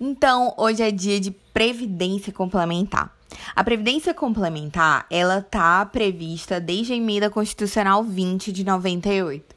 [0.00, 3.14] Então, hoje é dia de previdência complementar.
[3.54, 9.54] A previdência complementar, ela tá prevista desde a emenda constitucional 20 de 98.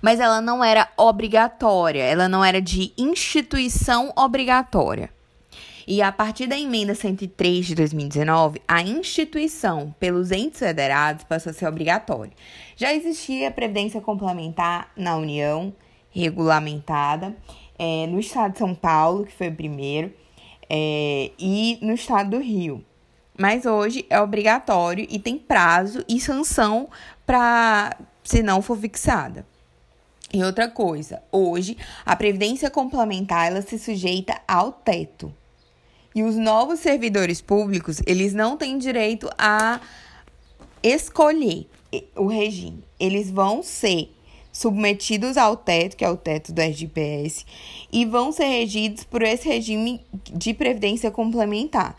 [0.00, 5.10] Mas ela não era obrigatória, ela não era de instituição obrigatória.
[5.86, 11.52] E a partir da emenda 103 de 2019, a instituição pelos entes federados passou a
[11.52, 12.32] ser obrigatória.
[12.76, 15.74] Já existia previdência complementar na União,
[16.10, 17.34] regulamentada,
[17.78, 20.12] é, no estado de São Paulo, que foi o primeiro,
[20.68, 22.84] é, e no estado do Rio.
[23.38, 26.88] Mas hoje é obrigatório e tem prazo e sanção
[27.24, 29.46] para se não for fixada.
[30.32, 35.32] E outra coisa, hoje a previdência complementar ela se sujeita ao teto.
[36.14, 39.80] E os novos servidores públicos, eles não têm direito a
[40.82, 41.68] escolher
[42.16, 42.84] o regime.
[42.98, 44.10] Eles vão ser
[44.52, 47.46] submetidos ao teto, que é o teto do SGPS,
[47.90, 51.96] e vão ser regidos por esse regime de previdência complementar.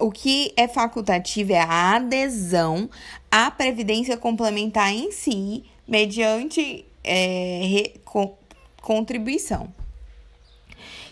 [0.00, 2.90] O que é facultativo é a adesão
[3.30, 8.36] à previdência complementar em si, mediante é, re, co,
[8.82, 9.72] contribuição.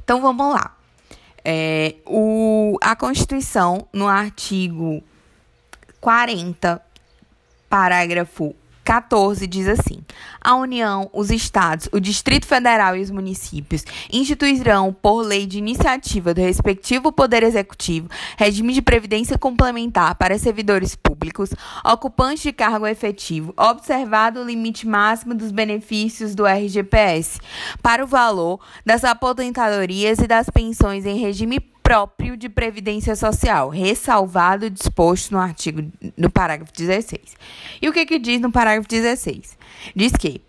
[0.03, 0.77] Então vamos lá.
[1.45, 5.03] É, o, a Constituição, no artigo
[6.01, 6.83] 40,
[7.69, 8.55] parágrafo
[8.85, 10.01] 14 diz assim:
[10.41, 16.35] A União, os Estados, o Distrito Federal e os municípios instituirão, por lei de iniciativa
[16.35, 21.51] do respectivo Poder Executivo, regime de previdência complementar para servidores públicos,
[21.85, 27.41] ocupantes de cargo efetivo, observado o limite máximo dos benefícios do RGPS,
[27.83, 34.71] para o valor das aposentadorias e das pensões em regime próprio de previdência social, ressalvado
[34.71, 37.21] disposto no artigo no parágrafo 16.
[37.81, 39.57] E o que que diz no parágrafo 16?
[39.95, 40.41] Diz que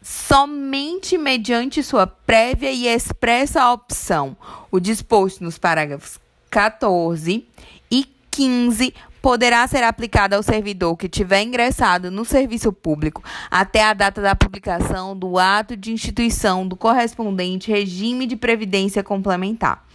[0.00, 4.34] somente mediante sua prévia e expressa opção,
[4.70, 6.18] o disposto nos parágrafos
[6.50, 7.46] 14
[7.90, 13.92] e 15 poderá ser aplicado ao servidor que tiver ingressado no serviço público até a
[13.92, 19.86] data da publicação do ato de instituição do correspondente regime de previdência complementar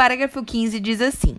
[0.00, 1.36] parágrafo 15 diz assim: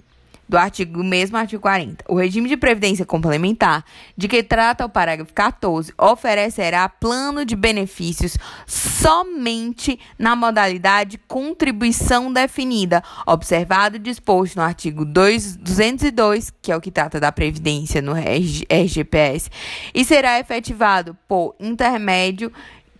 [0.47, 2.05] do artigo mesmo artigo 40.
[2.07, 3.83] O regime de previdência complementar,
[4.15, 13.01] de que trata o parágrafo 14, oferecerá plano de benefícios somente na modalidade contribuição definida,
[13.25, 18.11] observado e disposto no artigo 2, 202, que é o que trata da previdência no
[18.13, 19.49] RGPS,
[19.91, 22.51] e será efetivado por intermédio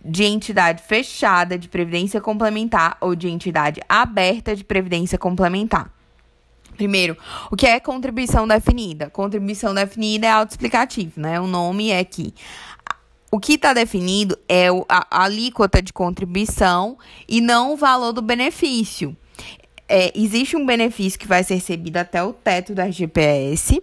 [0.04, 5.92] de entidade fechada de previdência complementar ou de entidade aberta de previdência complementar.
[6.76, 7.16] Primeiro,
[7.50, 9.10] o que é contribuição definida?
[9.10, 11.40] Contribuição definida é autoexplicativo, né?
[11.40, 12.34] O nome é que
[13.30, 16.98] o que está definido é a, alíquota de contribuição
[17.28, 19.16] e não o valor do benefício.
[19.88, 23.82] É, existe um benefício que vai ser recebido até o teto da GPS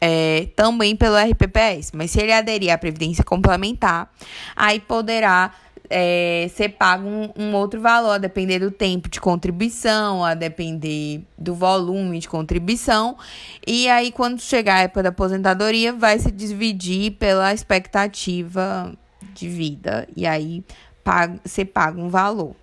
[0.00, 4.10] é, também pelo RPPS, mas se ele aderir à Previdência Complementar,
[4.56, 5.52] aí poderá
[5.90, 11.22] é, ser pago um, um, outro valor, a depender do tempo de contribuição, a depender
[11.36, 13.18] do volume de contribuição.
[13.66, 18.94] E aí, quando chegar a época da aposentadoria, vai se dividir pela expectativa
[19.34, 20.08] de vida.
[20.16, 20.64] E aí,
[21.02, 22.54] paga, um valor.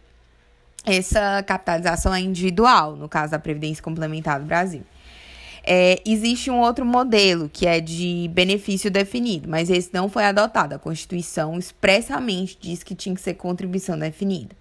[0.86, 4.84] Essa capitalização é individual, no caso da Previdência Complementar do Brasil.
[5.70, 10.74] É, existe um outro modelo que é de benefício definido, mas esse não foi adotado.
[10.74, 14.56] A Constituição expressamente diz que tinha que ser contribuição definida.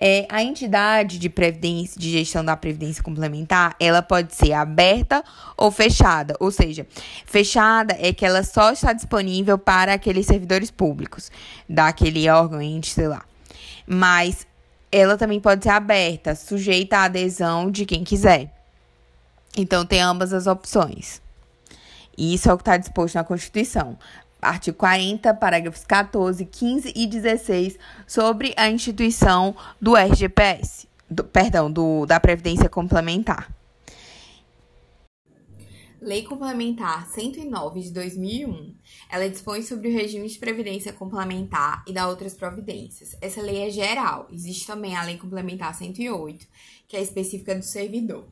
[0.00, 5.24] É, a entidade de previdência, de gestão da previdência complementar, ela pode ser aberta
[5.56, 6.36] ou fechada.
[6.38, 6.86] Ou seja,
[7.26, 11.32] fechada é que ela só está disponível para aqueles servidores públicos,
[11.68, 13.24] daquele órgão, ente, sei lá.
[13.84, 14.46] Mas
[14.92, 18.57] ela também pode ser aberta, sujeita à adesão de quem quiser.
[19.60, 21.20] Então, tem ambas as opções.
[22.16, 23.98] E isso é o que está disposto na Constituição.
[24.40, 32.06] Artigo 40, parágrafos 14, 15 e 16, sobre a instituição do RGPS, do, perdão, do,
[32.06, 33.52] da Previdência Complementar.
[36.00, 38.76] Lei Complementar 109 de 2001.
[39.10, 43.16] Ela dispõe sobre o regime de previdência complementar e dá outras providências.
[43.20, 44.28] Essa lei é geral.
[44.32, 46.46] Existe também a Lei Complementar 108,
[46.86, 48.28] que é específica do servidor.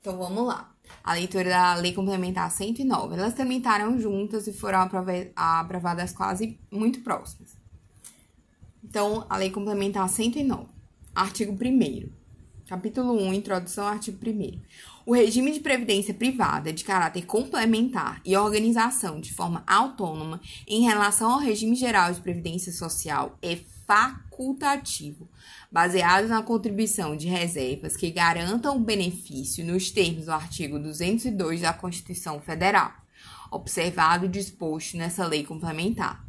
[0.00, 0.72] Então vamos lá.
[1.04, 3.14] A leitura da Lei Complementar 109.
[3.14, 4.88] Elas tramitaram juntas e foram
[5.36, 7.54] aprovadas quase muito próximas.
[8.82, 10.66] Então, a Lei Complementar 109.
[11.14, 12.20] Artigo 1
[12.66, 14.60] Capítulo 1, Introdução artigo 1
[15.04, 21.32] O regime de previdência privada de caráter complementar e organização de forma autônoma em relação
[21.32, 23.58] ao regime geral de previdência social é
[23.90, 25.28] facultativo,
[25.68, 31.72] baseado na contribuição de reservas que garantam o benefício nos termos do artigo 202 da
[31.72, 32.92] Constituição Federal,
[33.50, 36.24] observado o disposto nessa lei complementar.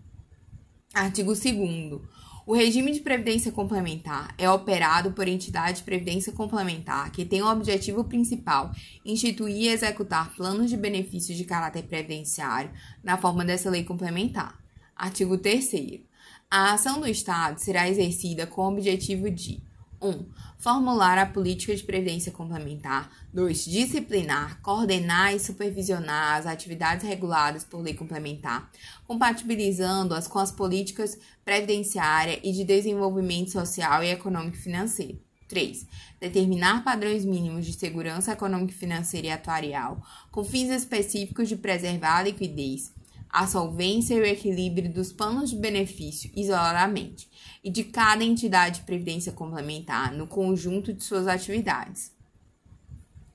[0.91, 2.01] Artigo 2
[2.47, 7.51] o regime de previdência complementar é operado por entidade de previdência complementar que tem o
[7.51, 8.71] objetivo principal
[9.05, 12.71] instituir e executar planos de benefícios de caráter previdenciário
[13.03, 14.59] na forma dessa lei complementar.
[14.95, 16.10] Artigo 3
[16.53, 19.63] A ação do Estado será exercida com o objetivo de
[20.01, 20.09] 1.
[20.09, 20.25] Um,
[20.59, 23.09] formular a política de previdência complementar.
[23.33, 23.63] 2.
[23.63, 28.69] Disciplinar, coordenar e supervisionar as atividades reguladas por lei complementar,
[29.07, 35.21] compatibilizando-as com as políticas previdenciária e de desenvolvimento social e econômico financeiro.
[35.47, 35.87] 3.
[36.19, 42.23] Determinar padrões mínimos de segurança econômica financeira e atuarial, com fins específicos de preservar a
[42.23, 42.91] liquidez,
[43.31, 47.29] a solvência e o equilíbrio dos planos de benefício isoladamente
[47.63, 52.11] e de cada entidade de previdência complementar no conjunto de suas atividades.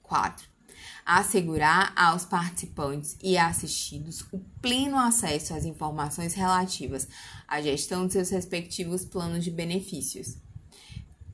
[0.02, 0.46] 4.
[1.04, 7.08] Assegurar aos participantes e assistidos o pleno acesso às informações relativas
[7.48, 10.36] à gestão de seus respectivos planos de benefícios.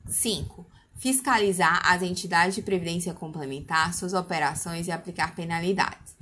[0.07, 0.65] 5.
[0.95, 6.15] Fiscalizar as entidades de previdência complementar, suas operações e aplicar penalidades.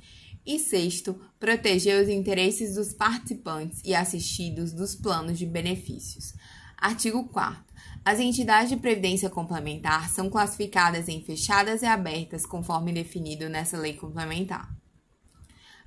[0.44, 6.34] E sexto, proteger os interesses dos participantes e assistidos dos planos de benefícios.
[6.76, 7.62] Artigo 4.
[8.04, 13.94] As entidades de previdência complementar são classificadas em fechadas e abertas, conforme definido nessa lei
[13.94, 14.68] complementar.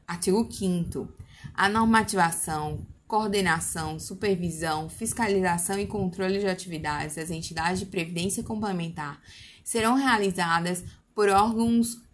[0.07, 1.05] Artigo 5.
[1.53, 9.21] A normativação, coordenação, supervisão, fiscalização e controle de atividades das entidades de previdência complementar
[9.65, 12.04] serão realizadas por órgãos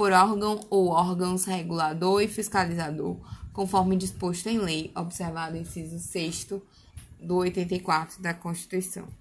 [0.00, 3.18] por órgão ou órgãos regulador e fiscalizador,
[3.52, 6.46] conforme disposto em lei, observado o inciso 6
[7.20, 9.06] do 84 da Constituição.